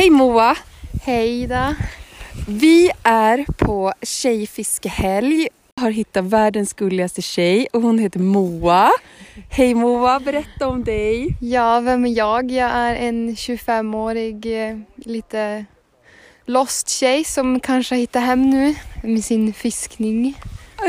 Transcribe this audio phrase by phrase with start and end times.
[0.00, 0.56] Hej Moa!
[1.02, 1.76] Hej Ida.
[2.48, 5.48] Vi är på tjejfiskehelg.
[5.76, 8.90] Har hittat världens gulligaste tjej och hon heter Moa.
[9.50, 11.36] Hej Moa, berätta om dig.
[11.40, 12.50] Ja, vem är jag?
[12.50, 15.64] Jag är en 25-årig eh, lite
[16.46, 20.34] lost tjej som kanske har hittat hem nu med sin fiskning.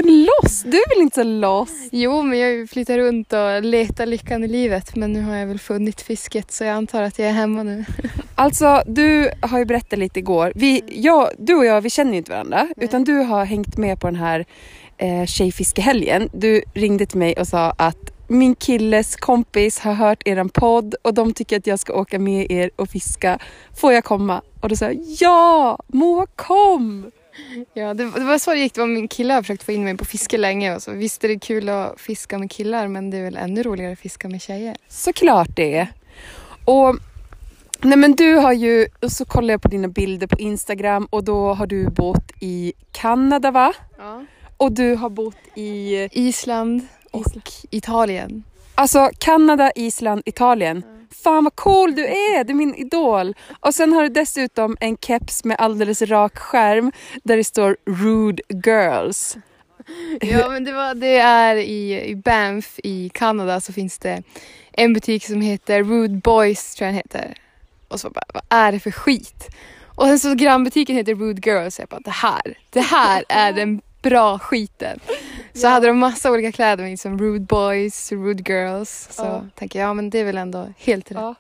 [0.04, 0.64] Lost?
[0.66, 1.90] Du är väl inte så lost?
[1.92, 5.60] Jo, men jag flyttar runt och letar lyckan i livet men nu har jag väl
[5.60, 7.86] funnit fisket så jag antar att jag är hemma nu.
[8.36, 10.52] Alltså, du har ju berättat lite igår.
[10.56, 14.00] Vi, jag, du och jag, vi känner ju inte varandra utan du har hängt med
[14.00, 14.46] på den här
[14.98, 16.30] eh, tjejfiskehelgen.
[16.34, 21.14] Du ringde till mig och sa att min killes kompis har hört eran podd och
[21.14, 23.40] de tycker att jag ska åka med er och fiska.
[23.82, 24.42] Får jag komma?
[24.62, 27.12] Och då sa jag ja, Moa kom!
[27.74, 28.74] Ja, det, det var så det gick.
[28.74, 31.24] Det var min kille har försökt få in mig på fiske länge och så visst
[31.24, 34.30] är det kul att fiska med killar men det är väl ännu roligare att fiska
[34.30, 34.76] med tjejer.
[34.88, 35.88] Såklart det är.
[36.66, 36.96] Och
[37.82, 41.24] nej men du har ju, och så kollar jag på dina bilder på Instagram och
[41.24, 43.74] då har du bott i Kanada va?
[43.98, 44.26] Ja.
[44.58, 48.44] Och du har bott i Island och Italien.
[48.76, 50.84] Alltså Kanada, Island, Italien.
[51.24, 53.36] Fan vad cool du är, du är min idol.
[53.60, 56.92] Och sen har du dessutom en keps med alldeles rak skärm
[57.24, 59.38] där det står Rude Girls.
[60.22, 64.24] Ja men det, var, det är i, i Banff i Kanada så finns det
[64.72, 67.34] en butik som heter Rude Boys tror jag den heter.
[67.88, 69.50] Och så bara, vad är det för skit?
[69.96, 73.54] Och sen så grannbutiken heter Rude Girls och jag bara, det här, det här är
[73.54, 75.00] den bra skiten.
[75.54, 79.08] Så hade de massa olika kläder med som Rude Boys, Rude Girls.
[79.12, 79.46] Så Ja.
[79.56, 81.18] tänker jag, ja men det är väl ändå helt rätt.
[81.18, 81.36] Ja.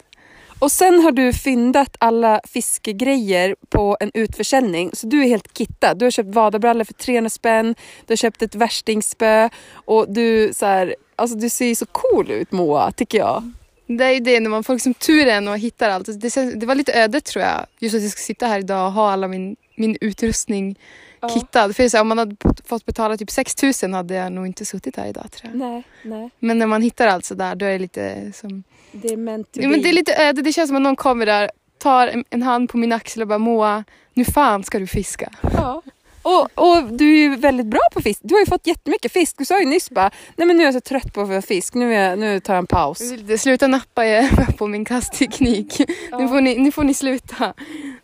[0.59, 4.89] Och sen har du fyndat alla fiskegrejer på en utförsäljning.
[4.93, 5.97] Så du är helt kittad.
[5.97, 7.75] Du har köpt vadarbrallor för 300 spänn.
[8.05, 9.49] Du har köpt ett värstingspö.
[9.73, 13.51] Och du, så här, alltså du ser ju så cool ut Moa, tycker jag.
[13.87, 16.05] Det är ju det när man får liksom turen och hittar allt.
[16.21, 17.65] Det, det var lite ödet tror jag.
[17.79, 20.75] Just att jag ska sitta här idag och ha alla min, min utrustning
[21.21, 21.29] Ja.
[21.29, 21.75] kittad.
[21.75, 24.97] För här, om man hade fått betala typ 6 000 hade jag nog inte suttit
[24.97, 25.59] här idag tror jag.
[25.59, 26.29] Nej, nej.
[26.39, 28.63] Men när man hittar allt så där då är det lite som...
[28.91, 30.41] Det är meant to Ja, men det är lite öde.
[30.41, 33.27] Det känns som att någon kommer där, tar en, en hand på min axel och
[33.27, 33.83] bara Moa,
[34.13, 35.31] nu fan ska du fiska.
[35.41, 35.81] Ja.
[36.21, 38.19] Och, och du är ju väldigt bra på fisk.
[38.23, 39.37] Du har ju fått jättemycket fisk.
[39.37, 41.41] Du sa ju nyss bara, nej men nu är jag så trött på att få
[41.41, 41.73] fisk.
[41.73, 43.01] Nu, är jag, nu tar jag en paus.
[43.37, 45.81] Sluta nappa er på min kastteknik.
[46.19, 47.53] Nu, får ni, nu får ni sluta.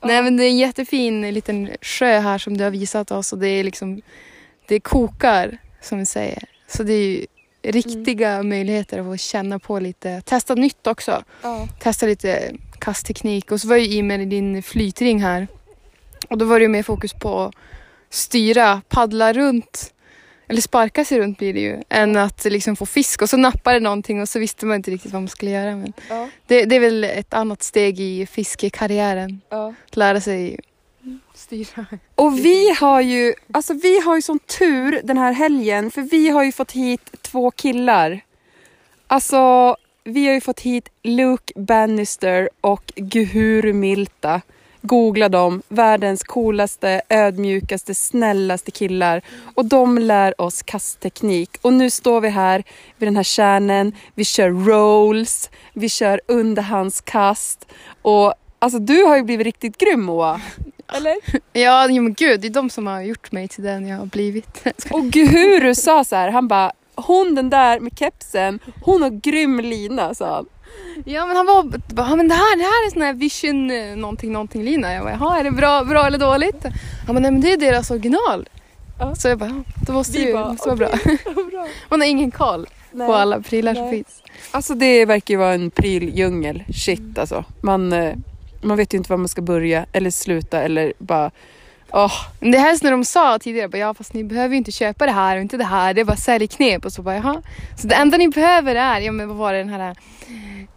[0.03, 3.39] Nej men det är en jättefin liten sjö här som du har visat oss och
[3.39, 4.01] det är liksom
[4.67, 6.43] Det kokar som vi säger.
[6.67, 7.25] Så det är ju
[7.63, 11.23] riktiga möjligheter att få känna på lite, testa nytt också.
[11.41, 11.67] Ja.
[11.79, 15.47] Testa lite kastteknik och så var ju i med din flytring här.
[16.29, 17.51] Och då var det ju mer fokus på
[18.09, 19.93] styra, paddla runt
[20.49, 23.75] eller sparka sig runt blir det ju, än att liksom få fisk och så nappade
[23.75, 25.75] det någonting och så visste man inte riktigt vad man skulle göra.
[25.75, 26.29] Men Ja.
[26.47, 29.41] det, det är väl ett annat steg i fiskekarriären.
[29.49, 29.73] Ja.
[29.89, 30.59] Att lära sig
[31.33, 31.85] styra.
[32.15, 36.29] Och vi har ju, alltså vi har ju sån tur den här helgen för vi
[36.29, 38.21] har ju fått hit två killar.
[39.07, 44.41] Alltså vi har ju fått hit Luke Bannister och Guhuru Milta.
[44.87, 49.21] Googla dem, världens coolaste, ödmjukaste, snällaste killar.
[49.55, 51.57] Och de lär oss kastteknik.
[51.61, 52.63] Och nu står vi här
[52.97, 57.67] vid den här kärnen, vi kör rolls, vi kör underhandskast.
[58.01, 60.41] Och alltså du har ju blivit riktigt grym Moa.
[60.93, 61.15] Eller?
[61.53, 64.63] Ja, men gud, det är de som har gjort mig till den jag har blivit.
[64.91, 69.59] Och Guhuru sa så här, han bara hon den där med kepsen, hon har grym
[69.59, 70.45] lina sa han.
[71.05, 73.71] Ja men han var bara, "Ja, men det här, det här är sån här vision
[73.71, 74.93] eh, någonting någonting lina.
[74.93, 76.63] Jag bara, jaha är det bra, bra eller dåligt?
[77.05, 78.49] Han bara, nej men det är deras original.
[78.99, 79.15] Ja.
[79.15, 80.89] Så jag bara, då måste Vi det ju bara, måste vara bra.
[81.51, 81.67] bra.
[81.89, 83.07] Man har ingen koll Nej.
[83.07, 84.23] på alla prylar som finns.
[84.51, 87.45] Alltså det verkar ju vara en pryldjungel, shit alltså.
[87.61, 88.13] Man, eh,
[88.61, 91.31] man vet ju inte var man ska börja eller sluta eller bara.
[92.39, 94.71] Men det här är när de sa tidigare, bara, ja fast ni behöver ju inte
[94.71, 97.41] köpa det här och inte det här, det är bara säljknep och så bara jaha.
[97.77, 99.95] Så det enda ni behöver är, ja men vad var det den här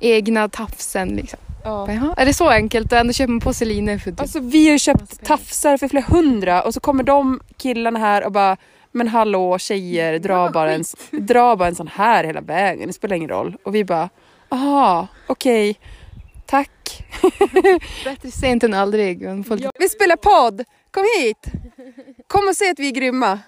[0.01, 1.39] egna tafsen liksom.
[1.65, 4.21] Jaha, är det så enkelt och ändå köper man linor för typ.
[4.21, 8.25] Alltså vi har ju köpt tafsar för flera hundra och så kommer de killarna här
[8.25, 8.57] och bara
[8.93, 13.17] men hallå tjejer, dra bara, en, dra bara en sån här hela vägen, det spelar
[13.17, 13.57] ingen roll.
[13.63, 14.09] Och vi bara,
[14.49, 15.79] aha, okej,
[16.47, 17.05] tack.
[18.05, 19.19] Bättre sent än aldrig.
[19.79, 21.47] Vi spelar podd, kom hit!
[22.27, 23.39] Kom och se att vi är grymma.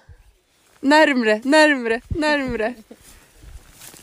[0.79, 2.73] Närmre, närmre, närmre.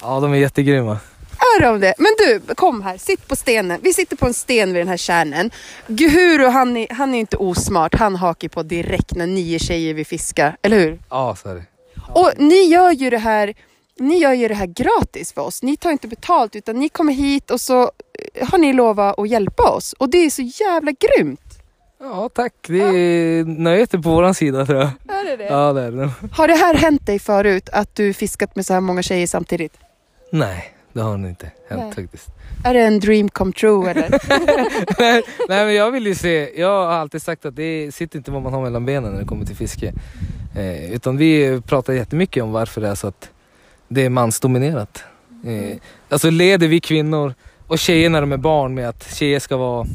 [0.02, 0.98] Ja, de är jättegrymma.
[1.40, 1.94] Hör om det.
[1.98, 3.80] Men du, kom här, sitt på stenen.
[3.82, 5.50] Vi sitter på en sten vid den här kärnen.
[5.86, 7.94] Guhuru, han är, han är inte osmart.
[7.94, 10.98] Han hakar på direkt när nio tjejer vill fiska, eller hur?
[11.10, 11.64] Ja, så är det.
[12.14, 13.54] Och ni gör ju det här
[14.00, 15.62] ni gör ju det här gratis för oss.
[15.62, 17.82] Ni tar inte betalt utan ni kommer hit och så
[18.34, 19.92] eh, har ni lovat att hjälpa oss.
[19.92, 21.40] Och det är så jävla grymt.
[22.00, 22.54] Ja, tack.
[22.66, 24.90] Det är nöjet är på våran sida tror jag.
[25.18, 25.44] Är det det?
[25.44, 26.10] Ja, det är det.
[26.32, 29.72] Har det här hänt dig förut att du fiskat med så här många tjejer samtidigt?
[30.32, 31.92] Nej, det har nog inte hänt Nej.
[31.92, 32.28] faktiskt.
[32.64, 34.10] Är det en dream come true eller?
[35.00, 36.60] nej, nej, men jag vill ju se.
[36.60, 39.26] Jag har alltid sagt att det sitter inte vad man har mellan benen när det
[39.26, 39.92] kommer till fiske.
[40.56, 43.30] Eh, utan vi pratar jättemycket om varför det är så att
[43.88, 45.04] det är mansdominerat.
[45.44, 45.76] Eh,
[46.08, 47.34] alltså leder vi kvinnor
[47.66, 49.86] och tjejer när de är barn med att tjejer ska vara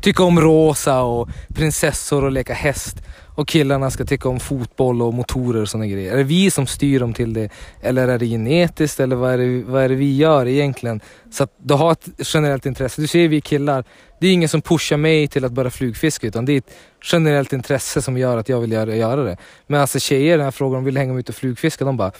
[0.00, 2.96] tycka om rosa och prinsessor och leka häst
[3.42, 6.12] och killarna ska tycka om fotboll och motorer och sådana grejer.
[6.12, 7.48] Är det vi som styr dem till det?
[7.80, 9.00] Eller är det genetiskt?
[9.00, 11.00] Eller vad är det, vad är det vi gör egentligen?
[11.30, 13.00] Så att du har ett generellt intresse.
[13.00, 13.84] Du ser vi killar,
[14.20, 16.74] det är ingen som pushar mig till att börja flugfiska utan det är ett
[17.12, 19.36] generellt intresse som gör att jag vill göra, göra det.
[19.66, 22.12] Men alltså tjejer, den här frågan om vill hänga med ut och flugfiska, de bara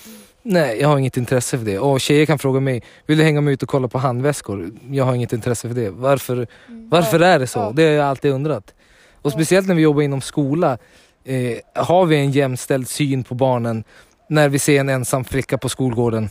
[0.44, 1.78] Nej, jag har inget intresse för det.
[1.78, 4.70] Och tjejer kan fråga mig, vill du hänga med ut och kolla på handväskor?
[4.90, 5.90] Jag har inget intresse för det.
[5.90, 7.70] Varför, varför är det så?
[7.70, 8.74] Det har jag alltid undrat.
[9.22, 10.78] Och speciellt när vi jobbar inom skola,
[11.24, 13.84] eh, har vi en jämställd syn på barnen
[14.28, 16.30] när vi ser en ensam flicka på skolgården?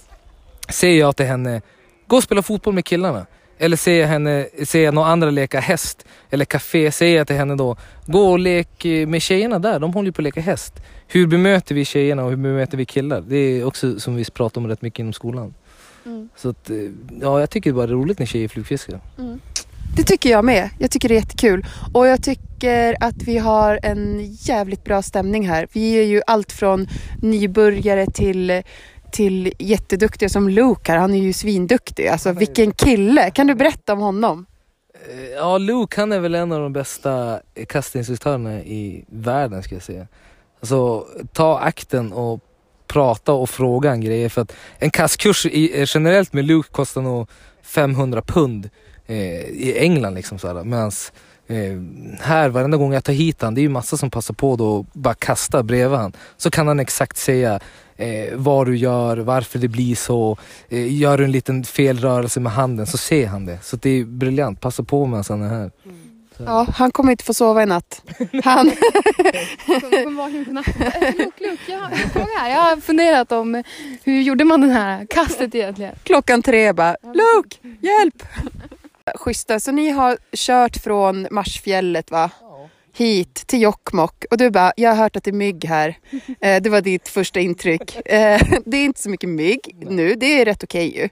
[0.69, 1.61] Säger jag till henne,
[2.07, 3.25] gå och spela fotboll med killarna.
[3.57, 7.35] Eller säger jag, henne, säger jag någon andra leka häst eller café, säger jag till
[7.35, 10.41] henne då, gå och lek eh, med tjejerna där, de håller ju på att leka
[10.41, 10.73] häst.
[11.07, 13.23] Hur bemöter vi tjejerna och hur bemöter vi killar?
[13.27, 15.53] Det är också som vi pratar om rätt mycket inom skolan.
[16.05, 16.29] Mm.
[16.35, 16.77] Så att, eh,
[17.21, 18.99] ja, jag tycker bara det är roligt när tjejer flugfiskar.
[19.95, 20.69] Det tycker jag med.
[20.79, 21.65] Jag tycker det är jättekul.
[21.93, 25.67] Och jag tycker att vi har en jävligt bra stämning här.
[25.73, 26.87] Vi är ju allt från
[27.21, 28.61] nybörjare till,
[29.11, 30.99] till jätteduktiga som Luke här.
[30.99, 32.07] Han är ju svinduktig.
[32.07, 33.29] Alltså vilken kille.
[33.31, 34.45] Kan du berätta om honom?
[35.09, 39.83] Eh, Ja, Luke han är väl en av de bästa kastinstruktörerna i världen ska jag
[39.83, 40.07] säga.
[40.59, 42.39] Alltså ta akten och
[42.87, 47.29] prata och fråga en grejer för att en kastkurs eh, generellt med Luke kostar nog
[47.63, 48.69] 500 pund
[49.11, 50.63] eh, i England liksom såhär.
[50.63, 51.11] Medans
[51.47, 51.57] eh,
[52.19, 54.75] här varenda gång jag tar hit han, det är ju massa som passar på då
[54.75, 56.13] och bara kasta bredvid han.
[56.37, 57.59] Så kan han exakt säga
[57.95, 60.37] eh, vad du gör, varför det blir så.
[60.69, 63.59] Eh, gör du en liten felrörelse med handen så ser han det.
[63.63, 65.71] Så det är briljant, passa på med han är här.
[66.45, 68.01] Ja, han kommer inte få sova i natt.
[68.43, 68.65] Han,
[71.17, 72.49] Luke, Luke, jag har en fråga här.
[72.49, 73.63] Jag har funderat om
[74.03, 75.95] hur gjorde man den här kastet egentligen?
[76.03, 78.23] klockan tre bara, Luke, hjälp!
[79.15, 82.31] Schyssta, så ni har kört från Marsfjället va?
[82.93, 85.97] hit till Jokkmokk och du bara, jag har hört att det är mygg här.
[86.41, 88.07] Eh, det var ditt första intryck.
[88.07, 91.09] Eh, det är inte så mycket mygg nu, det är rätt okej ju.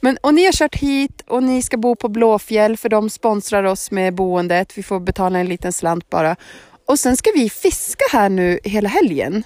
[0.00, 3.64] Men, och ni har kört hit och ni ska bo på Blåfjäll för de sponsrar
[3.64, 4.78] oss med boendet.
[4.78, 6.36] Vi får betala en liten slant bara.
[6.86, 9.44] Och sen ska vi fiska här nu hela helgen.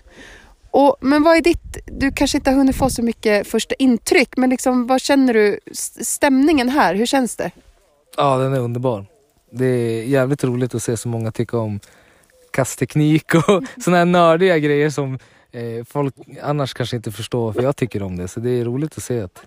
[0.70, 4.36] Och, men vad är ditt, du kanske inte har hunnit få så mycket första intryck,
[4.36, 5.60] men liksom, vad känner du,
[6.00, 7.50] stämningen här, hur känns det?
[8.16, 9.06] Ja, den är underbar.
[9.50, 11.80] Det är jävligt roligt att se så många tycka om
[12.50, 15.18] kastteknik och såna här nördiga grejer som
[15.52, 18.28] eh, folk annars kanske inte förstår för jag tycker om det.
[18.28, 19.42] Så det är roligt att se att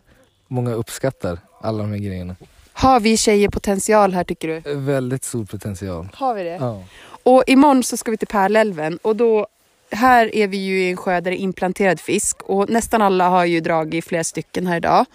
[0.47, 2.35] många uppskattar alla de här grejerna.
[2.73, 4.75] Har vi tjejer potential här tycker du?
[4.75, 6.09] Väldigt stor potential.
[6.13, 6.57] Har vi det?
[6.59, 6.83] Ja.
[7.23, 9.47] Och imorgon så ska vi till Pärlälven och då
[9.91, 13.29] här är vi ju i en sjö där det är implanterad fisk och nästan alla
[13.29, 15.05] har ju dragit flera stycken här idag.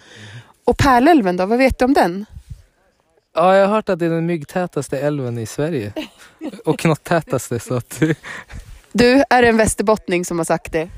[0.63, 2.25] Och Pärlälven då, vad vet du om den?
[3.33, 5.93] Ja, jag har hört att det är den myggtätaste älven i Sverige.
[6.65, 8.01] Och knotttätaste så att
[8.91, 10.89] Du, är det en västerbottning som har sagt det?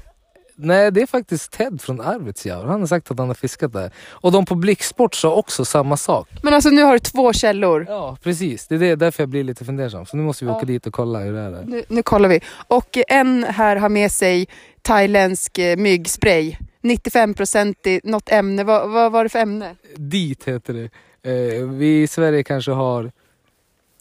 [0.58, 2.66] Nej, det är faktiskt Ted från Arvidsjaur.
[2.66, 3.92] Han har sagt att han har fiskat där.
[4.08, 6.30] Och de på Blicksport sa också samma sak.
[6.44, 7.86] Men alltså nu har du två källor.
[7.90, 8.68] Ja, precis.
[8.68, 10.06] Det är det, därför jag blir lite fundersam.
[10.06, 10.58] Så nu måste vi Ja.
[10.58, 11.64] åka dit och kolla hur det är.
[11.66, 12.40] Nu, nu kollar vi.
[12.68, 14.48] Och en här har med sig
[14.82, 16.58] thailändsk eh, myggspray.
[16.84, 18.64] 95% i något ämne.
[18.64, 19.76] Vad, vad var det för ämne?
[19.96, 20.90] Dit heter det.
[21.26, 23.12] Eh, vi i Sverige kanske har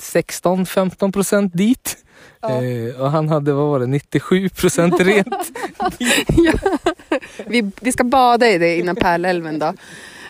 [0.03, 1.97] 16-15 procent dit.
[2.41, 2.63] Ja.
[2.63, 5.35] Eh, och han hade, vad var det, 97 procent rent.
[7.47, 9.73] Vi, vi ska bada i det innan Pärlälven då.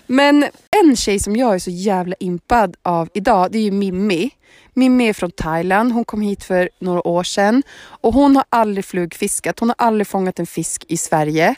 [0.07, 0.47] Men
[0.83, 4.31] en tjej som jag är så jävla impad av idag, det är ju Mimmi.
[4.75, 5.93] Mimmi är från Thailand.
[5.93, 7.63] Hon kom hit för några år sedan.
[7.83, 9.61] Och hon har aldrig flugfiskat.
[9.61, 11.55] Hon har aldrig fångat en fisk i Sverige.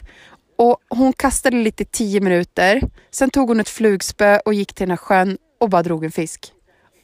[0.57, 2.81] Och hon kastade lite i tio minuter.
[3.11, 6.11] Sen tog hon ett flugspö och gick till den här sjön och bara drog en
[6.11, 6.53] fisk.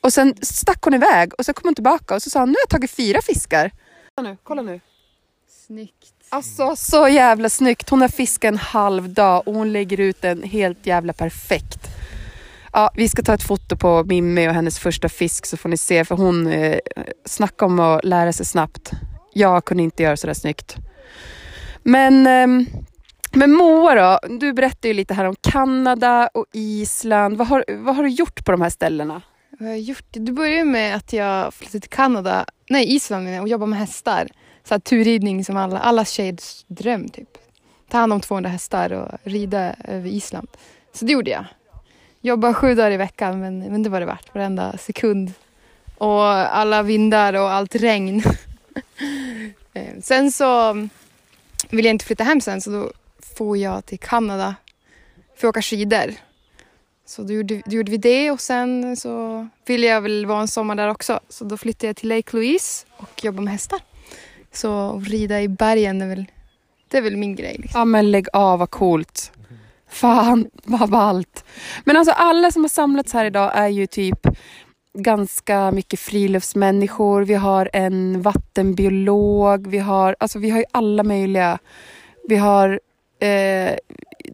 [0.01, 2.53] Och sen stack hon iväg och så kom hon tillbaka och så sa hon, nu
[2.53, 3.71] har jag tagit fyra fiskar.
[4.15, 4.79] Kolla nu, kolla nu.
[5.67, 6.13] Snyggt.
[6.29, 7.89] Alltså så jävla snyggt.
[7.89, 11.79] Hon har fiskat en halv dag och hon lägger ut den helt jävla perfekt.
[12.73, 15.77] Ja, vi ska ta ett foto på Mimmi och hennes första fisk så får ni
[15.77, 16.79] se för hon eh,
[17.25, 18.91] snackar om att lära sig snabbt.
[19.33, 20.75] Jag kunde inte göra sådär snyggt.
[21.83, 22.65] Men ehm,
[23.35, 27.37] men Moa då, du berättade ju lite här om Kanada och Island.
[27.37, 29.21] Vad har, vad har du gjort på de här ställena?
[29.49, 30.05] Vad har jag gjort?
[30.11, 34.27] Det började med att jag flyttade till Kanada, nej Island och jobbade med hästar.
[34.63, 37.29] Så här, turridning som alla, alla tjejers dröm typ.
[37.89, 40.47] Ta hand om 200 hästar och rida över Island.
[40.93, 41.45] Så det gjorde jag.
[42.21, 45.33] Jobba sju dagar i veckan men, men det var det värt, varenda sekund.
[45.97, 48.23] Och alla vindar och allt regn.
[49.75, 50.73] Eh, sen så
[51.69, 52.91] ville jag inte flytta hem sen så då
[53.37, 54.55] får jag till Kanada
[55.35, 56.13] för att åka skidor.
[57.05, 60.47] Så då gjorde, då gjorde vi det och sen så ville jag väl vara en
[60.47, 61.19] sommar där också.
[61.29, 63.79] Så då flyttade jag till Lake Louise och jobbade med hästar.
[64.51, 66.25] Så att rida i bergen är väl,
[66.87, 67.57] det är väl min grej.
[67.59, 67.79] Liksom.
[67.79, 69.31] Ja men lägg av, vad coolt.
[69.89, 71.45] Fan vad ballt.
[71.83, 74.27] Men alltså alla som har samlats här idag är ju typ
[74.97, 77.21] ganska mycket friluftsmänniskor.
[77.21, 79.67] Vi har en vattenbiolog.
[79.67, 81.59] Vi har, alltså vi har ju alla möjliga.
[82.27, 82.79] Vi har
[83.23, 83.75] eh,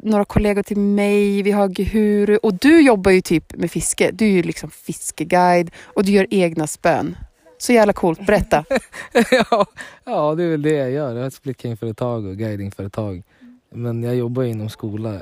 [0.03, 1.41] några kollegor till mig.
[1.41, 2.37] Vi har Gehuru.
[2.37, 4.11] Och du jobbar ju typ med fiske.
[4.11, 7.17] Du är ju liksom fiskeguide och du gör egna spön.
[7.57, 8.25] Så jävla coolt.
[8.25, 8.65] Berätta.
[9.31, 9.65] ja,
[10.03, 11.13] ja, det är väl det jag gör.
[11.13, 13.23] Jag har ett splitking-företag och guidingföretag.
[13.71, 15.13] Men jag jobbar inom skola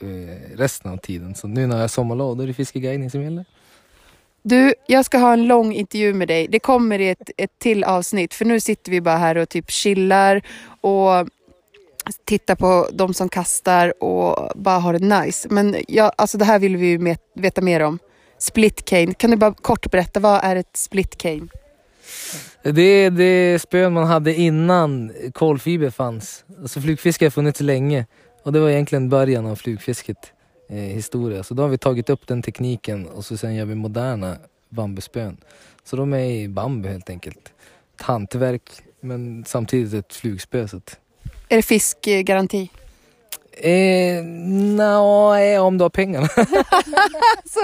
[0.00, 1.34] eh, resten av tiden.
[1.34, 3.44] Så nu när jag har sommarlov då är det fiskeguidning som gäller.
[4.42, 6.48] Du, jag ska ha en lång intervju med dig.
[6.48, 8.34] Det kommer i ett, ett till avsnitt.
[8.34, 10.42] För nu sitter vi bara här och typ chillar
[10.80, 11.28] och
[12.24, 15.48] Titta på de som kastar och bara ha det nice.
[15.50, 17.98] Men ja, alltså det här vill vi ju veta mer om.
[18.38, 19.14] Split cane.
[19.14, 21.48] Kan du bara kort berätta, vad är ett split cane?
[22.62, 26.44] Det är det spön man hade innan kolfiber fanns.
[26.60, 28.06] Alltså flugfiske har funnits länge
[28.42, 30.32] och det var egentligen början av flugfisket
[30.68, 31.42] eh, historia.
[31.42, 34.36] Så då har vi tagit upp den tekniken och så sen gör vi moderna
[34.68, 35.36] bambuspön.
[35.84, 37.52] Så de är i bambu helt enkelt.
[37.94, 40.68] Ett hantverk men samtidigt ett flugspö.
[40.68, 40.98] Så att,
[41.50, 42.70] är det fiskgaranti?
[43.62, 44.24] eh,
[44.76, 46.28] nej, om du har pengarna.
[47.44, 47.60] Så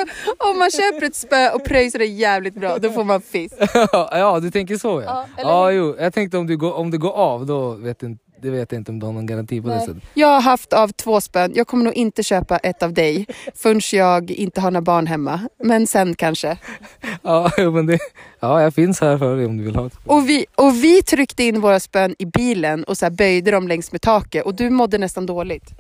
[0.51, 3.55] om man köper ett spö och pröjsar det jävligt bra, då får man fisk.
[3.93, 5.27] ja, du tänker så ja.
[5.37, 5.97] Ja, Ja, jo.
[5.99, 8.81] Jag tänkte om du går, om du går av, då vet inte- det vet jag
[8.81, 9.87] inte om du har någon garanti på det Nej.
[9.87, 10.03] sättet.
[10.15, 11.53] Jag har haft av två spön.
[11.55, 15.41] Jag kommer nog inte köpa ett av dig förrän jag inte har några barn hemma.
[15.65, 16.57] Men sen kanske.
[17.23, 17.99] Ja, men det,
[18.41, 19.99] ja, jag finns här för dig om du vill ha ett.
[20.05, 23.93] Och vi, och vi tryckte in våra spön i bilen och så böjde dem längs
[23.93, 25.75] med taket och du mådde nästan dåligt.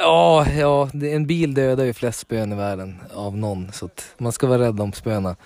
[0.00, 3.72] Ja, ja det, en bil dödar ju flest spön i världen av någon.
[3.72, 5.36] Så man ska vara rädd om spöna.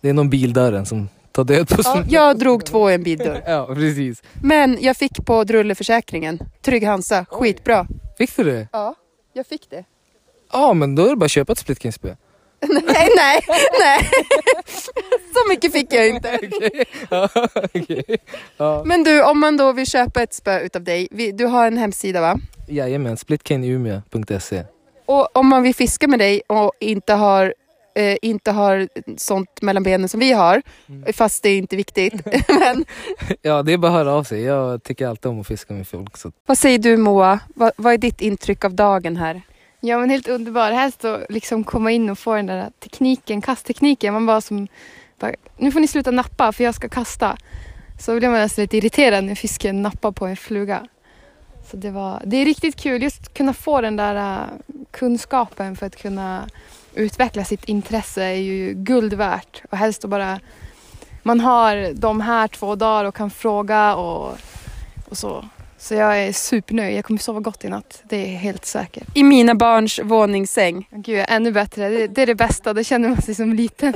[0.00, 1.08] Det är någon bildörren som
[1.46, 3.42] tar död på Ja, jag drog två i en bildörr.
[3.46, 4.22] Ja, precis.
[4.42, 6.38] Men jag fick på drulleförsäkringen.
[6.62, 7.86] Trygg Hansa, skitbra.
[8.18, 8.68] Fick du det?
[8.72, 8.94] Ja,
[9.32, 9.84] jag fick det.
[10.52, 12.08] Ja, men då är det bara att köpa ett splitking-spö.
[12.68, 13.40] nej, nej,
[13.80, 14.10] nej.
[15.34, 16.38] Så mycket fick jag inte.
[17.10, 18.04] Ja, okej.
[18.56, 18.82] ja.
[18.86, 21.08] Men du, om man då vill köpa ett spö utav dig.
[21.10, 22.36] vi- Du har en hemsida va?
[22.68, 24.62] Jajamän, splitcanumia.se.
[25.06, 27.54] Och om man vill fiska med dig och inte har,
[27.98, 30.62] eh, inte har sånt mellan benen som vi har,
[31.12, 32.14] fast det är inte viktigt.
[32.48, 32.84] Men
[33.42, 34.42] Ja, det är bara att höra av sig.
[34.42, 36.16] Jag tycker alltid om att fiska med folk.
[36.16, 36.32] Så.
[36.46, 37.40] vad säger du Moa?
[37.54, 39.42] Vad, vad är ditt intryck av dagen här?
[39.80, 40.70] Ja men helt underbar.
[40.70, 44.14] Helst att liksom komma in och få den där tekniken, kasttekniken.
[44.14, 44.68] Man bara som,
[45.18, 47.36] bara, nu får ni sluta nappa för jag ska kasta.
[48.00, 50.86] Så blir man nästan lite irriterad när fisken nappar på en fluga.
[51.70, 55.76] Så det, var, det är riktigt kul just att kunna få den där äh, kunskapen
[55.76, 56.48] för att kunna
[56.98, 59.62] utveckla sitt intresse är ju guld värt.
[59.70, 60.40] Och helst att bara
[61.22, 64.38] man har de här två dagar och kan fråga och,
[65.08, 65.44] och så.
[65.80, 66.96] Så jag är supernöjd.
[66.96, 68.02] Jag kommer sova gott i natt.
[68.04, 69.08] Det är helt säkert.
[69.14, 70.88] I mina barns våningssäng.
[70.90, 71.88] Gud, ännu bättre.
[71.88, 72.72] Det, det är det bästa.
[72.72, 73.92] Det känner man sig som liten.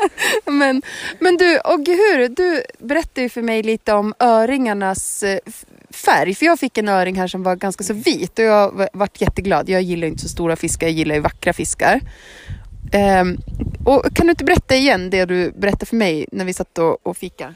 [0.44, 0.82] Men,
[1.18, 5.38] men du, och hur, du berättade ju för mig lite om öringarnas eh,
[6.00, 6.34] färg.
[6.34, 9.68] För jag fick en öring här som var ganska så vit och jag vart jätteglad.
[9.68, 12.00] Jag gillar ju inte så stora fiskar, jag gillar ju vackra fiskar.
[13.22, 13.38] Um,
[13.84, 17.06] och kan du inte berätta igen det du berättade för mig när vi satt och,
[17.06, 17.54] och fika?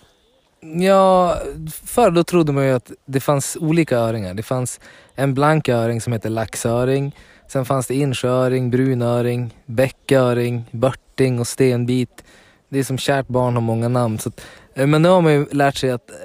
[0.61, 1.39] Ja,
[1.85, 4.35] förr då trodde man ju att det fanns olika öringar.
[4.35, 4.81] Det fanns
[5.15, 7.17] en blank öring som heter laxöring.
[7.49, 12.25] Sen fanns det insjööring, brunöring, bäcköring, börting och stenbit.
[12.69, 14.19] Det är som kärt barn har många namn.
[14.19, 14.41] Så att,
[14.75, 16.17] eh, men nu har man ju lärt sig att eh,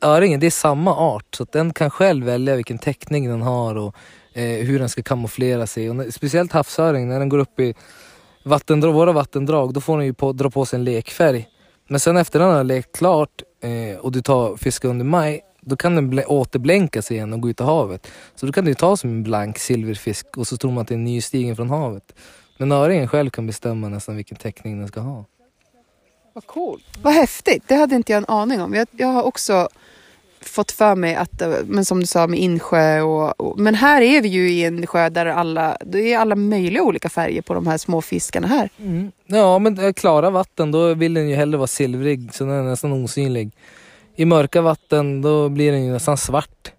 [0.00, 1.34] öringen det är samma art.
[1.34, 3.94] Så att den kan själv välja vilken täckning den har och
[4.32, 5.90] eh, hur den ska kamouflera sig.
[5.90, 7.74] Och när, speciellt havsöring, när den går upp i
[8.44, 11.48] vattendrag, våra vattendrag, då får den ju på, dra på sig en lekfärg.
[11.88, 15.76] Men sen efter den har lekt klart eh, och du tar fiska under maj, då
[15.76, 18.06] kan den blä- återblänka sig igen och gå ut i havet.
[18.34, 20.94] Så då kan du ta som en blank silverfisk och så tror man att det
[20.94, 22.14] är nystigen från havet.
[22.58, 25.24] Men öringen själv kan bestämma nästan vilken täckning den ska ha.
[26.32, 26.84] Vad coolt.
[27.02, 28.74] Vad häftigt, det hade inte jag en aning om.
[28.74, 29.68] Jag, jag har också
[30.40, 34.22] fått för mig att, men som du sa med insjö och, och men här är
[34.22, 37.66] vi ju i en sjö där alla, det är alla möjliga olika färger på de
[37.66, 38.70] här små fiskarna här.
[38.78, 39.12] Mm.
[39.26, 42.92] Ja men klara vatten då vill den ju hellre vara silvrig så den är nästan
[42.92, 43.50] osynlig.
[44.16, 46.72] I mörka vatten då blir den ju nästan svart.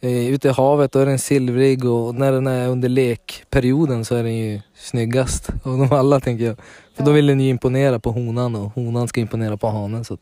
[0.00, 4.14] Eh, ute i havet då är den silvrig och när den är under lekperioden så
[4.14, 6.56] är den ju snyggast av dem alla tänker jag.
[7.00, 10.18] För då vill den ju imponera på honan och honan ska imponera på hanen så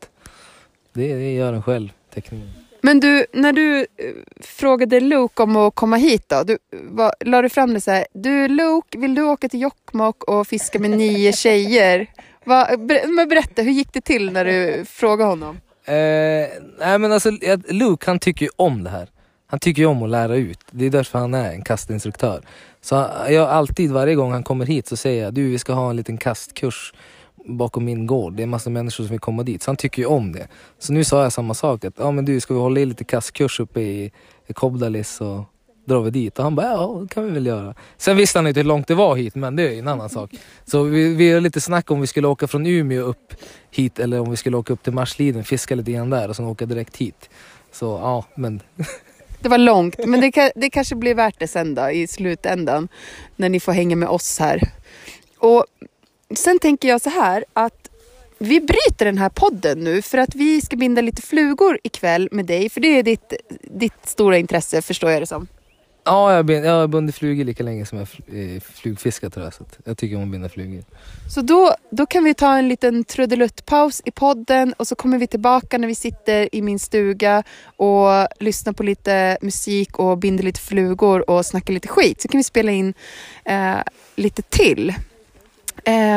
[0.92, 2.48] det, det gör den själv, teckningen.
[2.80, 3.86] Men du, när du eh,
[4.40, 8.06] frågade Luke om att komma hit då, du, vad, la du fram det så här,
[8.12, 12.06] du Luke, vill du åka till Jokkmokk och fiska med nio tjejer?
[12.44, 15.60] Va, ber, men berätta, hur gick det till när du frågade honom?
[15.84, 15.94] Eh,
[16.78, 17.30] nej men alltså
[17.68, 19.08] Luke han tycker ju om det här.
[19.46, 20.60] Han tycker ju om att lära ut.
[20.70, 22.42] Det är därför han är en kastinstruktör.
[22.80, 25.72] Så han- jag alltid, varje gång han kommer hit så säger jag du vi ska
[25.72, 26.92] ha en liten kastkurs
[27.44, 28.32] bakom min gård.
[28.32, 29.62] Det är massa människor som vill komma dit.
[29.62, 30.48] Så han tycker ju om det.
[30.78, 31.84] Så nu sa jag samma sak.
[31.84, 34.12] Att, ja men du ska vi hålla i lite kastkurs uppe i,
[34.46, 35.44] i Kobdalis så
[35.84, 36.38] drar vi dit.
[36.38, 37.74] Och han bara ja det kan vi väl göra.
[37.96, 40.08] Sen visste han inte hur långt det var hit men det är ju en annan
[40.08, 40.30] sak.
[40.64, 43.34] Så vi, vi har lite snack om vi skulle åka från Umeå upp
[43.70, 46.44] hit eller om vi skulle åka upp till Marsliden, fiska lite grann där och sen
[46.44, 47.30] åka direkt hit.
[47.72, 48.60] Så ja, men
[49.40, 52.88] Det var långt, men det, det kanske blir värt det sen då i slutändan.
[53.36, 54.62] När ni får hänga med oss här.
[55.38, 55.66] Och
[56.34, 57.90] sen tänker jag så här att
[58.38, 62.46] vi bryter den här podden nu för att vi ska binda lite flugor ikväll med
[62.46, 62.70] dig.
[62.70, 65.48] För det är ditt, ditt stora intresse förstår jag det som
[66.08, 68.08] ja, jag har jag har bundit flugor lika länge som jag
[68.54, 69.54] eh, flugfiskat tror jag.
[69.54, 70.84] Så jag tycker om att binda flugor.
[71.30, 75.26] Så då, då kan vi ta en liten trudeluttpaus i podden och så kommer vi
[75.26, 77.42] tillbaka när vi sitter i min stuga
[77.76, 78.08] och
[78.40, 82.20] lyssnar på lite musik och binder lite flugor och snackar lite skit.
[82.20, 82.94] Så kan vi spela in
[83.44, 83.78] eh,
[84.16, 84.94] lite till.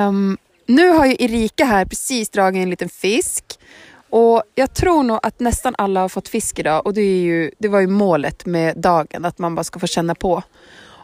[0.07, 3.59] Um, nu har ju Erika här precis dragit en liten fisk
[4.11, 7.51] och jag tror nog att nästan alla har fått fisk idag och det, är ju,
[7.57, 10.43] det var ju målet med dagen, att man bara ska få känna på.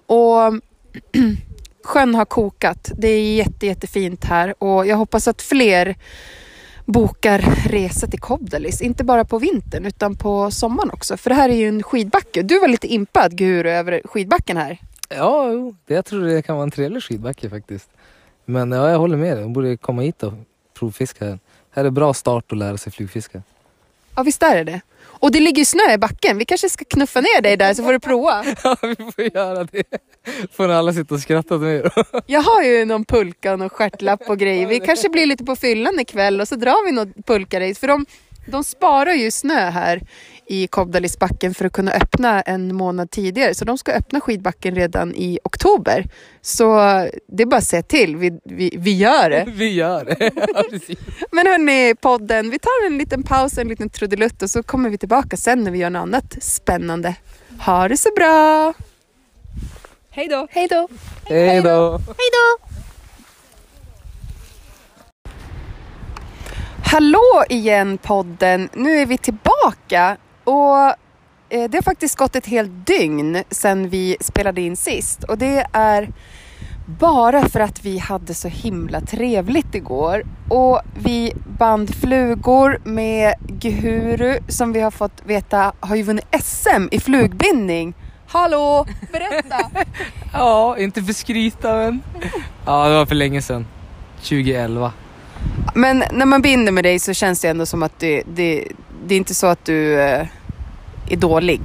[0.05, 0.53] Och
[1.83, 2.91] Sjön har kokat.
[2.97, 5.95] Det är jätte, jättefint här och jag hoppas att fler
[6.85, 8.81] bokar resa till Kobdalis.
[8.81, 11.17] Inte bara på vintern utan på sommaren också.
[11.17, 12.41] För det här är ju en skidbacke.
[12.43, 14.77] Du var lite impad Guru över skidbacken här.
[15.10, 15.51] Ja,
[15.86, 17.89] jag tror det kan vara en trevlig skidbacke faktiskt.
[18.45, 19.43] Men ja, jag håller med dig.
[19.43, 20.34] De borde komma hit och
[20.79, 21.39] provfiska här.
[21.77, 23.41] Här är bra start att lära sig flugfiska.
[24.15, 24.81] Ja visst är det det.
[25.03, 26.37] Och det ligger ju snö i backen.
[26.37, 28.45] Vi kanske ska knuffa ner dig där så får du prova.
[28.63, 29.83] Ja, vi får göra det.
[30.51, 32.03] Får alla sitta och skratta åt mig då.
[32.25, 34.67] Jag har ju någon pulka och någon stjärtlapp och grejer.
[34.67, 37.79] Vi kanske blir lite på fyllan ikväll och så drar vi något pulkarace.
[37.79, 38.05] För de,
[38.47, 40.01] de sparar ju snö här
[40.49, 43.55] i Kobdalisbacken för att kunna öppna en månad tidigare.
[43.55, 46.10] Så de ska öppna skidbacken redan i oktober.
[46.41, 46.75] Så
[47.27, 48.17] det är bara att säga till.
[48.17, 49.45] Vi, vi, vi gör det.
[49.47, 50.17] Vi gör det.
[50.53, 50.63] Ja.
[51.31, 52.49] Men hörni, podden.
[52.49, 55.71] Vi tar en liten paus, en liten trudelutt och så kommer vi tillbaka sen när
[55.71, 57.15] vi gör något annat spännande.
[57.65, 58.73] Ha det så bra!
[60.10, 60.47] Hej då!
[60.51, 60.88] Hej då!
[61.25, 61.97] Hej då.
[61.97, 62.67] Hej då!
[66.83, 68.69] Hallå igen podden!
[68.73, 70.88] Nu är vi tillbaka och
[71.49, 75.67] eh, det har faktiskt gått ett helt dygn sedan vi spelade in sist och det
[75.71, 76.10] är
[76.86, 84.39] bara för att vi hade så himla trevligt igår och vi band flugor med Gehuru
[84.47, 87.93] som vi har fått veta har ju vunnit SM i flugbindning.
[88.27, 89.71] Hallå, berätta!
[90.33, 92.01] Ja, inte för skryta men.
[92.65, 93.67] Ja, det var för länge sedan.
[94.17, 94.91] 2011.
[95.75, 98.67] Men när man binder med dig så känns det ändå som att det, det,
[99.07, 100.27] det är inte så att du eh,
[101.10, 101.62] är dålig.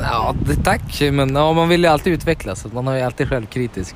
[0.00, 1.00] Ja, det, tack.
[1.12, 2.60] Men ja, man vill ju alltid utvecklas.
[2.60, 3.94] så Man har ju alltid självkritisk.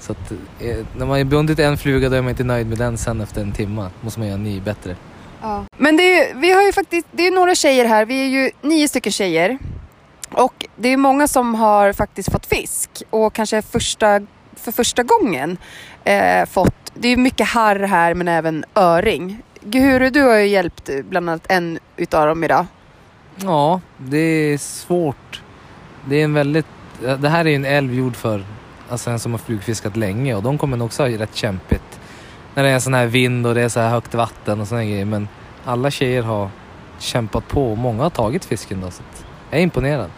[0.00, 0.30] Så att,
[0.60, 3.20] eh, när man har bundit en fluga då är man inte nöjd med den sen
[3.20, 3.90] efter en timme.
[4.00, 4.96] måste man göra en ny bättre.
[5.76, 8.50] Men det är, vi har ju faktiskt, det är några tjejer här, vi är ju
[8.62, 9.58] nio stycken tjejer.
[10.30, 14.20] Och det är många som har faktiskt fått fisk och kanske första,
[14.56, 15.58] för första gången
[16.04, 19.42] eh, fått, det är mycket harr här men även öring.
[19.60, 22.66] Gehuru, du har ju hjälpt eh, bland annat en utav dem idag.
[23.42, 25.42] Ja, det är svårt.
[26.04, 26.66] Det är en väldigt...
[27.18, 28.44] Det här är en älv gjord för
[28.88, 32.00] alltså en som har flugfiskat länge och de kommer nog också ha rätt kämpigt.
[32.54, 34.84] När det är sån här vind och det är så här högt vatten och såna
[34.84, 35.04] grejer.
[35.04, 35.28] Men
[35.64, 36.50] alla tjejer har
[36.98, 38.90] kämpat på och många har tagit fisken då.
[38.90, 39.02] Så
[39.50, 40.10] jag är imponerad.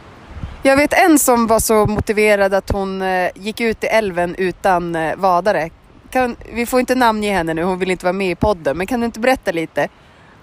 [0.63, 4.97] Jag vet en som var så motiverad att hon eh, gick ut i älven utan
[4.97, 5.71] eh, vadare.
[6.11, 8.87] Kan, vi får inte namnge henne nu, hon vill inte vara med i podden, men
[8.87, 9.89] kan du inte berätta lite?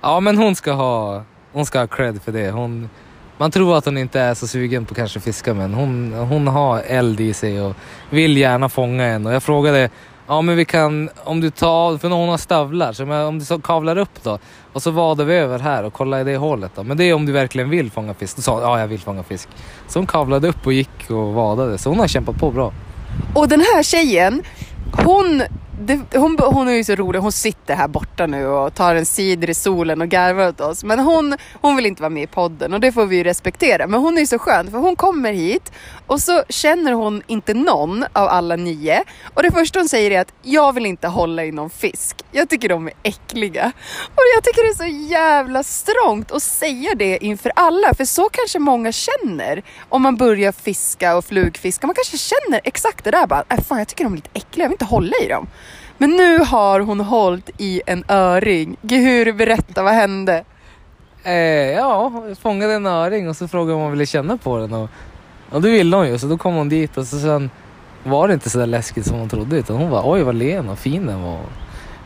[0.01, 1.23] Ja men hon ska ha,
[1.57, 2.51] hon ska ha cred för det.
[2.51, 2.89] Hon,
[3.37, 6.81] man tror att hon inte är så sugen på kanske fiska men hon, hon har
[6.87, 7.75] eld i sig och
[8.09, 9.25] vill gärna fånga en.
[9.25, 9.89] Och jag frågade
[10.29, 13.59] Ja men vi kan, om du tar, för hon har stövlar, så om du så
[13.59, 14.39] kavlar upp då
[14.73, 16.83] och så vadar vi över här och kollar i det hålet då.
[16.83, 18.35] Men det är om du verkligen vill fånga fisk.
[18.35, 19.49] Då sa hon, ja jag vill fånga fisk.
[19.87, 21.77] Så hon kavlade upp och gick och vadade.
[21.77, 22.73] Så hon har kämpat på bra.
[23.35, 24.43] Och den här tjejen,
[25.03, 25.43] hon,
[25.79, 27.19] det, hon, hon är ju så rolig.
[27.19, 30.83] Hon sitter här borta nu och tar en cider i solen och garvar åt oss.
[30.83, 33.87] Men hon, hon vill inte vara med i podden och det får vi ju respektera.
[33.87, 35.71] Men hon är ju så skön för hon kommer hit
[36.07, 39.03] och så känner hon inte någon av alla nio.
[39.33, 42.17] Och det första hon säger är att jag vill inte hålla i någon fisk.
[42.31, 43.71] Jag tycker de är äckliga.
[44.05, 47.93] Och jag tycker det är så jävla strångt att säga det inför alla.
[47.93, 51.87] För så kanske många känner om man börjar fiska och flugfiska.
[51.87, 53.43] Man kanske känner exakt det där bara.
[53.49, 55.47] Äh, fan, jag tycker de är lite äckliga, jag vill inte hålla i dem.
[55.97, 58.77] Men nu har hon hållit i en öring.
[58.81, 60.43] Gehur, berätta vad hände?
[61.23, 61.33] Eh,
[61.71, 64.73] ja, jag fångade en öring och så frågade hon om hon ville känna på den.
[64.73, 64.89] Och,
[65.51, 67.49] och det ville hon ju, så då kom hon dit och så sen
[68.03, 69.57] var det inte så där läskigt som hon trodde.
[69.57, 71.39] Utan hon var oj vad len och fin den var.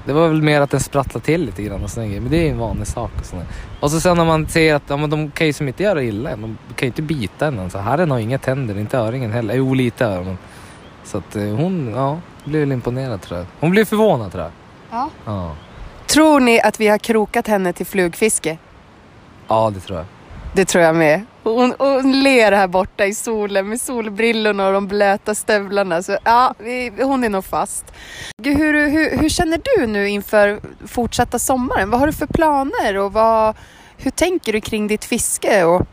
[0.05, 2.43] Det var väl mer att den sprattlade till lite grann och sådär, men det är
[2.43, 3.11] ju en vanlig sak.
[3.19, 3.45] Och, sådär.
[3.79, 6.03] och så sen när man ser att ja, men de kan ju som inte göra
[6.03, 7.69] illa de kan ju inte bita en.
[7.69, 9.53] Så herren har inga tänder, inte öringen heller.
[9.55, 10.37] Jo, lite öron.
[11.03, 13.47] Så att eh, hon, ja, blev väl imponerad tror jag.
[13.59, 14.51] Hon blev förvånad tror jag.
[14.91, 15.09] Ja.
[15.25, 15.55] Ja,
[16.07, 18.57] Tror ni att vi har krokat henne till flugfiske?
[19.47, 20.05] ja det tror jag.
[20.53, 21.25] Det tror jag med.
[21.43, 26.03] Hon, hon ler här borta i solen med solbrillorna och de blöta stövlarna.
[26.03, 27.85] Så ja, vi, hon är nog fast.
[28.43, 31.89] Hur, hur, hur känner du nu inför fortsatta sommaren?
[31.89, 33.55] Vad har du för planer och vad,
[33.97, 35.63] hur tänker du kring ditt fiske?
[35.63, 35.87] Och,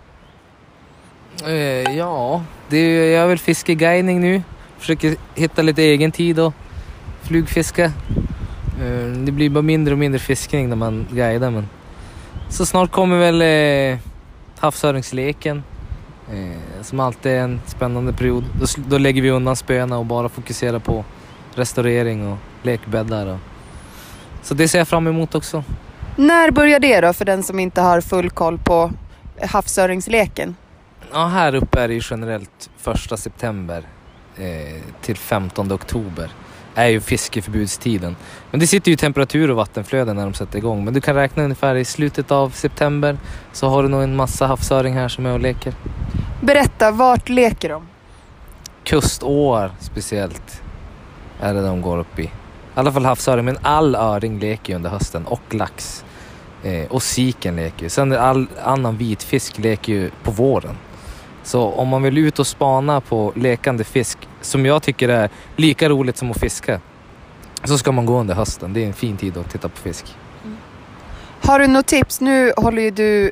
[1.47, 4.43] Eh, ja, det är, jag är väl fiskeguidning nu.
[4.79, 6.55] Försöker hitta lite egen tid och
[7.23, 7.85] flugfiska.
[8.83, 11.69] Eh, det blir bara mindre och mindre fiskning när man guidar men
[12.49, 13.99] så snart kommer väl eh,
[14.59, 15.63] havsöringsleken
[16.33, 18.45] eh, som alltid är en spännande period.
[18.61, 21.05] Då, då lägger vi undan spöna och bara fokuserar på
[21.55, 23.27] restaurering och lekbäddar.
[23.27, 23.39] Och,
[24.43, 25.65] så det ser jag fram emot också.
[26.17, 28.91] när börjar det då för den som inte har full koll på
[29.43, 30.57] havsöringsleken?
[31.13, 33.83] Ja, här uppe är det ju generellt första september
[34.37, 36.31] eh, till 15 oktober
[36.79, 38.17] är ju fiskeförbudstiden.
[38.51, 40.85] Men det sitter ju temperatur och vattenflöden när de sätter igång.
[40.85, 43.19] Men du kan räkna ungefär i slutet av september
[43.53, 45.75] så har du nog en massa havsöring här som är och leker.
[46.41, 47.89] Berätta, vart leker de?
[48.85, 50.63] Kuståar speciellt
[51.41, 52.23] är det de går upp i.
[52.23, 52.31] I
[52.75, 56.05] alla fall havsöring, men all öring leker ju under hösten och lax.
[56.63, 57.89] Eh, och siken leker ju.
[57.89, 60.77] Sen all annan vitfisk leker ju på våren.
[61.49, 65.89] Så om man vill ut och spana på lekande fisk, som jag tycker är lika
[65.89, 66.81] roligt som att fiska,
[67.65, 68.73] så ska man gå under hösten.
[68.73, 70.17] Det är en fin tid att titta på fisk.
[71.43, 72.21] Har du något tips?
[72.21, 73.31] Nu håller ju du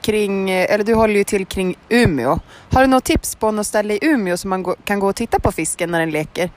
[0.00, 2.38] kring, eller du håller ju till kring Umeå.
[2.72, 5.40] Har du något tips på något ställe i Umeå som man kan gå och titta
[5.40, 6.50] på fisken när den leker?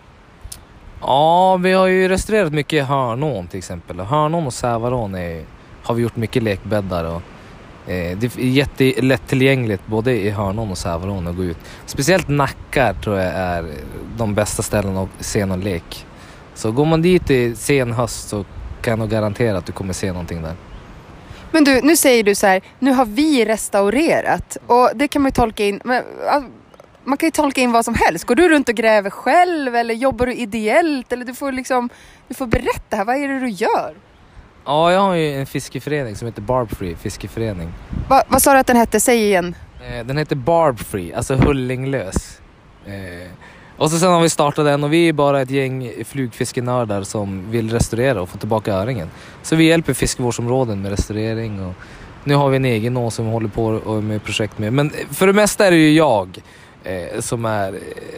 [1.01, 3.99] Ja, vi har ju restaurerat mycket i Hörnån till exempel.
[3.99, 5.45] Hörnån och Sävarån är,
[5.83, 7.21] har vi gjort mycket lekbäddar och
[7.89, 11.57] Eh, det är jättelättillgängligt både i Hörnån och Sävarån att gå ut.
[11.85, 13.65] Speciellt Nackar tror jag är
[14.17, 16.05] de bästa ställena att se någon lek.
[16.53, 18.45] Så går man dit i sen höst så
[18.81, 20.55] kan jag nog garantera att du kommer se någonting där.
[21.51, 25.29] Men du, nu säger du så här, nu har vi restaurerat och det kan man
[25.29, 26.03] ju tolka in, men,
[27.03, 28.25] man kan ju tolka in vad som helst.
[28.25, 31.11] Går du runt och gräver själv eller jobbar du ideellt?
[31.11, 31.89] Eller du får liksom,
[32.27, 33.93] du får berätta här, vad är det du gör?
[34.69, 37.69] Ja, jag har ju en fiskeförening som heter Barbfree fiskeförening.
[38.07, 38.99] Va, vad sa du att den hette?
[38.99, 39.55] Säg igen.
[39.89, 42.41] Eh, Den heter Barbfree, alltså hullinglös.
[42.85, 43.27] Eh,
[43.77, 47.51] och så sen har vi startat den och vi är bara ett gäng flugfiskenördar som
[47.51, 49.09] vill restaurera och få tillbaka öringen.
[49.43, 51.73] Så vi hjälper fiskevårdsområden med restaurering och
[52.23, 54.73] nu har vi en egen å som vi håller på med projekt med.
[54.73, 56.37] Men för det mesta är det ju jag
[56.83, 57.73] eh, som är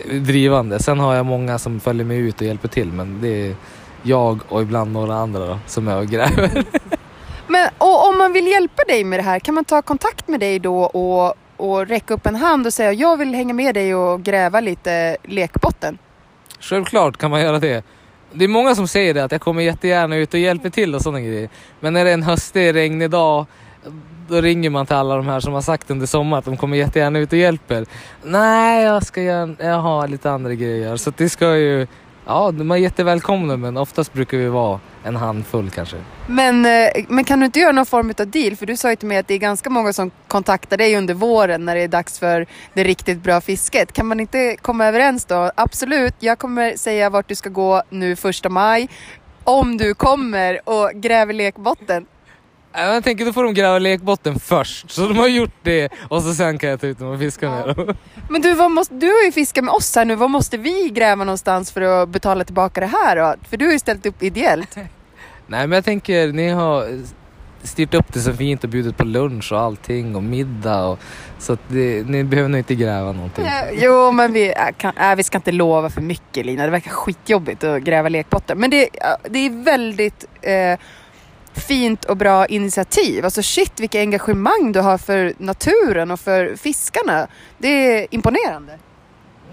[0.09, 0.79] eh, drivande.
[0.79, 3.55] Sen har jag många som följer med ut och hjälper till men det är
[4.03, 6.63] jag och ibland några andra då, som är och gräver.
[7.47, 10.39] Men och om man vill hjälpa dig med det här, kan man ta kontakt med
[10.39, 13.95] dig då och, och räcka upp en hand och säga jag vill hänga med dig
[13.95, 15.97] och gräva lite lekbotten?
[16.59, 17.85] Självklart kan man göra det.
[18.33, 21.01] Det är många som säger det att jag kommer jättegärna ut och hjälper till och
[21.01, 21.49] sådana grejer.
[21.79, 23.45] Men när det är en höstig, regnig dag
[24.31, 26.77] då ringer man till alla de här som har sagt under sommaren att de kommer
[26.77, 27.85] jättegärna ut och hjälper.
[28.23, 30.97] Nej, jag ska göra, jag har lite andra grejer.
[30.97, 31.87] Så det ska ju,
[32.25, 35.97] ja de är jättevälkomna men oftast brukar vi vara en handfull kanske.
[36.27, 38.55] Men, eh, men kan du inte göra någon form av deal?
[38.55, 41.13] För du sa ju till mig att det är ganska många som kontaktar dig under
[41.13, 43.93] våren när det är dags för det riktigt bra fisket.
[43.93, 45.51] Kan man inte komma överens då?
[45.55, 48.89] Absolut, jag kommer säga vart du ska gå nu första maj.
[49.43, 52.05] Om du kommer och gräver lekbotten.
[52.73, 54.91] Ja, Jag tänker då får de gräva lekbotten först.
[54.91, 57.49] Så de har gjort det och så sen kan jag ta ut dem och fiska
[57.49, 57.95] med dem.
[58.29, 60.15] Men du, vad måste, du har ju fiskat med oss här nu.
[60.15, 63.35] Vad måste vi gräva någonstans för att betala tillbaka det här då?
[63.49, 64.75] För du har ju ställt upp ideellt.
[65.47, 67.01] Nej men jag tänker, ni har
[67.63, 70.99] styrt upp det så fint och bjudit på lunch och allting och middag och
[71.39, 73.45] så att det, ni behöver nog inte gräva någonting.
[73.73, 76.65] Jo, men vi, äh, kan, äh, vi ska inte lova för mycket Lina.
[76.65, 78.57] Det verkar skitjobbigt att gräva lekbotten.
[78.59, 80.79] Men det, äh, det är väldigt eh,
[81.53, 83.25] fint och bra initiativ.
[83.25, 87.27] Alltså shit vilket engagemang du har för naturen och för fiskarna.
[87.57, 88.77] Det är imponerande.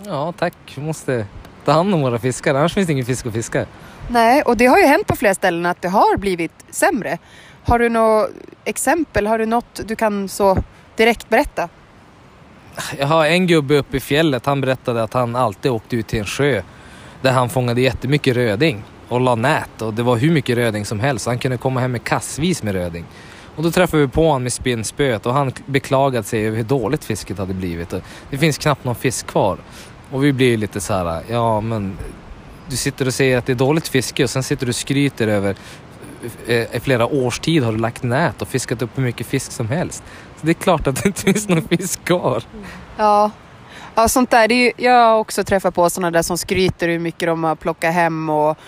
[0.06, 1.26] Ja tack, vi måste
[1.64, 3.66] ta hand om våra fiskar annars finns det ingen fisk att fiska.
[4.10, 7.18] Nej, och det har ju hänt på flera ställen att det har blivit sämre.
[7.64, 8.30] Har du något
[8.64, 9.26] exempel?
[9.26, 10.58] Har du något du kan så
[10.96, 11.68] direkt berätta?
[12.98, 16.18] Jag har en gubbe uppe i fjället, han berättade att han alltid åkte ut till
[16.18, 16.62] en sjö
[17.22, 21.00] där han fångade jättemycket röding och la nät och det var hur mycket röding som
[21.00, 21.26] helst.
[21.26, 23.04] Han kunde komma hem med kassvis med röding.
[23.56, 27.04] Och då träffade vi på honom med spinnspöet och han beklagade sig över hur dåligt
[27.04, 27.92] fisket hade blivit.
[27.92, 29.58] Och Det finns knappt någon fisk kvar.
[30.10, 31.98] Och vi blir lite så här, ja men
[32.68, 35.28] du sitter och säger att det är dåligt fiske och sen sitter du och skryter
[35.28, 35.56] över
[36.46, 39.68] i flera års tid har du lagt nät och fiskat upp hur mycket fisk som
[39.68, 40.02] helst.
[40.40, 42.42] Så det är klart att det inte finns någon fisk kvar.
[42.96, 43.30] Ja.
[43.94, 44.48] Ja, sånt där.
[44.48, 47.44] Det är ju, jag har också träffat på sådana där som skryter hur mycket de
[47.44, 48.58] har plockat hem och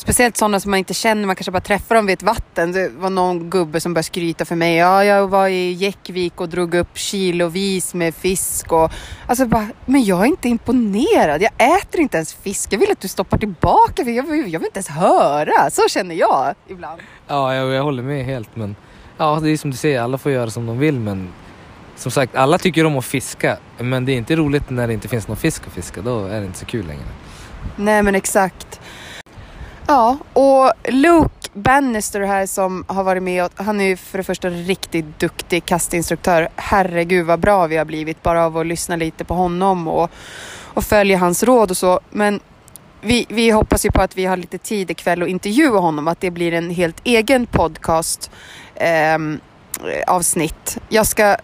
[0.00, 2.72] speciellt sådana som man inte känner, man kanske bara träffar dem vid ett vatten.
[2.72, 4.76] Det var någon gubbe som började skryta för mig.
[4.76, 8.90] Ja, jag var i Jäckvik och drog upp kilovis med fisk och
[9.26, 11.42] alltså bara, men jag är inte imponerad.
[11.42, 12.72] Jag äter inte ens fisk.
[12.72, 15.70] Jag vill att du stoppar tillbaka för jag vill, jag vill inte ens höra.
[15.70, 17.00] Så känner jag ibland.
[17.26, 18.76] Ja, jag, jag håller med helt men
[19.16, 21.28] ja, det är som du säger, alla får göra som de vill men
[21.96, 25.08] som sagt, alla tycker om att fiska men det är inte roligt när det inte
[25.08, 26.00] finns någon fisk att fiska.
[26.02, 27.04] Då är det inte så kul längre.
[27.76, 28.67] Nej men exakt.
[29.90, 34.24] Ja, och Luke Bannister här som har varit med, och, han är ju för det
[34.24, 36.48] första riktigt duktig kastinstruktör.
[36.56, 40.10] Herregud vad bra vi har blivit bara av att lyssna lite på honom och,
[40.74, 42.00] och följa hans råd och så.
[42.10, 42.40] Men
[43.00, 46.20] vi, vi hoppas ju på att vi har lite tid ikväll och intervjua honom, att
[46.20, 48.30] det blir en helt egen podcast
[48.74, 49.18] eh,
[50.06, 50.78] avsnitt.
[50.88, 51.36] Jag ska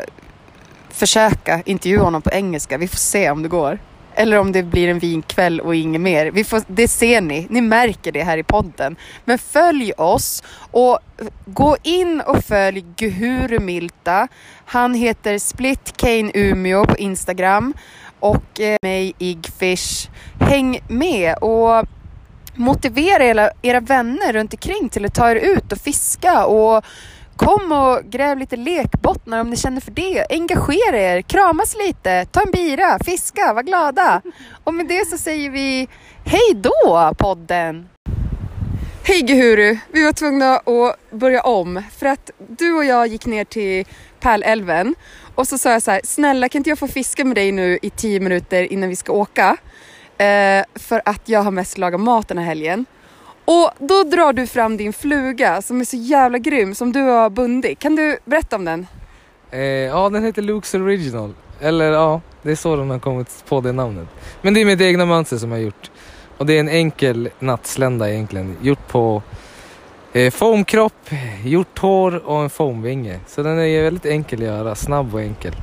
[0.90, 2.78] försöka intervjua honom på engelska.
[2.78, 3.78] Vi får se om det går.
[4.14, 6.30] Eller om det blir en vinkväll och inget mer.
[6.30, 7.46] Vi får, det ser ni.
[7.50, 8.96] Ni märker det här i podden.
[9.24, 10.98] Men följ oss och
[11.46, 14.28] gå in och följ Guhuru Milta.
[14.64, 17.74] Han heter Split Cane Umeå på Instagram
[18.20, 20.08] och eh, mig Igfish.
[20.40, 21.86] Häng med och
[22.54, 26.84] motivera era, era vänner runt omkring till att ta er ut och fiska och
[27.36, 30.26] Kom och gräv lite lekbottnar om ni känner för det.
[30.30, 34.22] Engagera er, kramas lite, ta en bira, fiska, var glada.
[34.64, 35.88] Och med det så säger vi
[36.24, 37.88] hej då podden!
[39.04, 39.78] Hej Guhuru!
[39.92, 43.86] Vi var tvungna att börja om för att du och jag gick ner till
[44.20, 44.94] Pärlälven
[45.34, 47.78] och så sa jag så här, snälla kan inte jag få fiska med dig nu
[47.82, 49.56] i tio minuter innan vi ska åka?
[50.18, 52.86] Eh, för att jag har mest lagat mat den här helgen.
[53.44, 57.30] Och då drar du fram din fluga som är så jävla grym som du har
[57.30, 57.78] bundit.
[57.78, 58.86] Kan du berätta om den?
[59.50, 61.34] Eh, ja, den heter Luke's Original.
[61.60, 64.08] Eller ja, det är så den har kommit på det namnet.
[64.42, 65.90] Men det är mitt egna mönster som jag har gjort.
[66.38, 68.56] Och det är en enkel nattslända egentligen.
[68.62, 69.22] Gjort på
[70.12, 71.10] eh, foamkropp,
[71.44, 73.20] hjorthår och en foamvinge.
[73.26, 75.54] Så den är väldigt enkel att göra, snabb och enkel.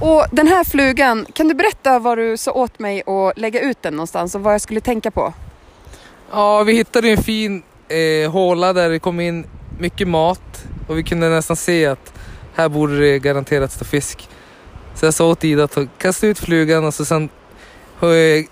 [0.00, 3.82] Och den här flugan, kan du berätta vad du sa åt mig att lägga ut
[3.82, 5.32] den någonstans och vad jag skulle tänka på?
[6.30, 9.46] Ja, vi hittade en fin eh, håla där det kom in
[9.78, 12.12] mycket mat och vi kunde nästan se att
[12.54, 14.28] här borde det garanterat stå fisk.
[14.94, 17.28] Så jag sa åt Ida att kasta ut flugan och så sen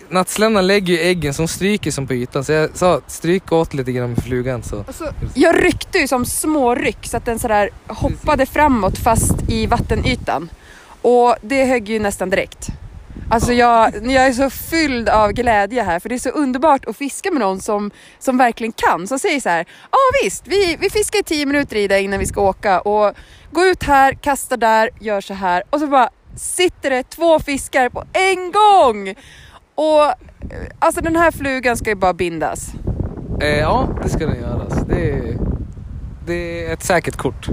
[0.08, 3.92] Nattsländan lägger ju äggen som stryker som på ytan så jag sa stryk åt lite
[3.92, 4.84] grann med flugan så.
[4.86, 9.66] Alltså, jag ryckte ju som små ryck så att den sådär hoppade framåt fast i
[9.66, 10.48] vattenytan.
[11.02, 12.68] Och det högg ju nästan direkt.
[13.30, 16.96] Alltså jag, jag är så fylld av glädje här för det är så underbart att
[16.96, 19.06] fiska med någon som, som verkligen kan.
[19.06, 22.18] Som säger så här, ja visst, vi, vi fiskar i tio minuter i det innan
[22.18, 23.14] vi ska åka och
[23.50, 27.88] gå ut här, kasta där, gör så här och så bara sitter det två fiskar
[27.88, 29.14] på en gång!
[29.74, 30.14] Och
[30.78, 32.72] alltså den här flugan ska ju bara bindas.
[33.40, 34.62] Eh, ja, det ska den göras.
[34.62, 35.38] Alltså, det
[36.26, 37.48] det är ett säkert kort.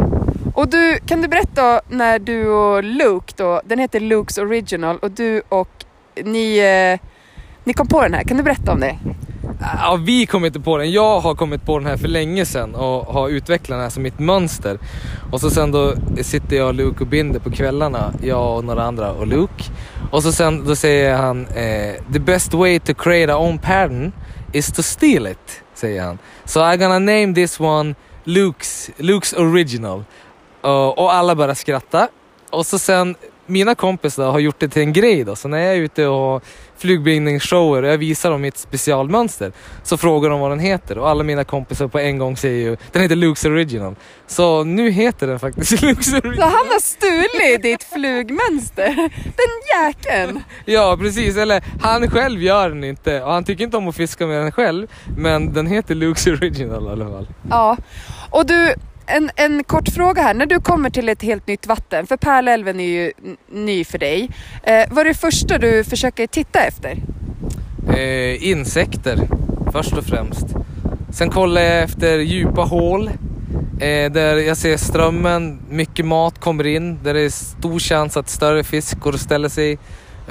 [0.59, 5.11] Och du, kan du berätta när du och Luke då, den heter Luke's Original och
[5.11, 5.69] du och
[6.23, 7.07] ni, eh,
[7.63, 8.99] ni kom på den här, kan du berätta om det?
[9.61, 10.91] Ja, vi kom inte på den.
[10.91, 14.03] Jag har kommit på den här för länge sedan och har utvecklat den här som
[14.03, 14.79] mitt mönster.
[15.31, 18.83] Och så sen då sitter jag och Luke och binder på kvällarna, jag och några
[18.83, 19.63] andra och Luke.
[20.11, 24.11] Och så sen då säger han eh, The best way to create our own pattern
[24.53, 26.17] is to steal it, säger han.
[26.45, 30.03] So I'm gonna name this one Luke's, Luke's original.
[30.61, 32.07] Och, alla börjar skratta.
[32.49, 35.75] Och så sen, mina kompisar har gjort det till en grej då, så när jag
[35.75, 36.41] är ute och har
[36.77, 39.51] flygbringningsshower och jag visar dem mitt specialmönster
[39.83, 42.77] så frågar de vad den heter och alla mina kompisar på en gång säger ju
[42.91, 43.95] den heter Luke's original.
[44.27, 46.49] Så nu heter den faktiskt Luke's Så original.
[46.49, 48.95] han har stulit ditt flugmönster.
[49.23, 50.43] Den jäkeln.
[50.65, 54.27] Ja precis, eller han själv gör den inte och han tycker inte om att fiska
[54.27, 57.27] med den själv men den heter Luke's original i alla fall.
[57.49, 57.77] Ja.
[58.29, 58.73] Och du,
[59.09, 60.33] en, en kort fråga här.
[60.33, 63.11] När du kommer till ett helt nytt vatten, för Pärlälven är ju
[63.51, 64.29] ny för dig.
[64.63, 66.97] Eh, vad är det första du försöker titta efter?
[67.97, 69.27] Eh, insekter
[69.71, 70.45] först och främst.
[71.13, 73.07] Sen kollar jag efter djupa hål
[73.79, 78.29] eh, där jag ser strömmen, mycket mat kommer in, där det är stor chans att
[78.29, 79.77] större fisk går och ställer sig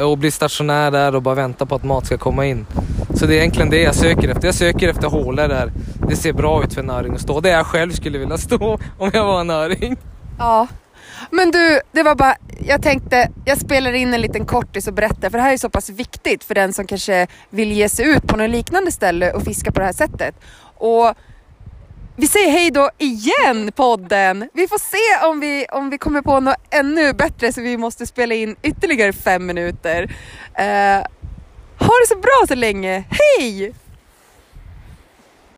[0.00, 2.66] och blir stationär där och bara väntar på att mat ska komma in.
[3.14, 4.48] Så det är egentligen det jag söker efter.
[4.48, 5.72] Jag söker efter hålor där
[6.08, 7.40] det ser bra ut för en öring att stå.
[7.40, 9.96] Där jag själv skulle vilja stå om jag var en öring.
[10.38, 10.66] Ja.
[11.30, 15.30] Men du, det var bara, jag tänkte, jag spelar in en liten kortis och berättar,
[15.30, 18.26] för det här är så pass viktigt för den som kanske vill ge sig ut
[18.26, 20.34] på något liknande ställe och fiska på det här sättet.
[20.74, 21.14] Och
[22.20, 24.48] vi säger hej då igen podden!
[24.52, 28.06] Vi får se om vi, om vi kommer på något ännu bättre så vi måste
[28.06, 30.02] spela in ytterligare fem minuter.
[30.02, 31.06] Uh,
[31.78, 33.74] ha det så bra så länge, hej!